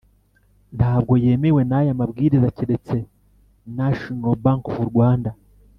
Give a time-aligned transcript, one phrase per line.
[0.77, 2.95] ntabwo yemewe n aya mabwiriza keretse
[3.77, 5.31] National Bank of Rwanda